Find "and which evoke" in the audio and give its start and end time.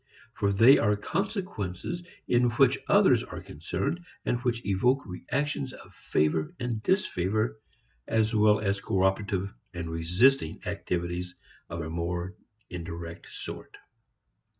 4.25-5.05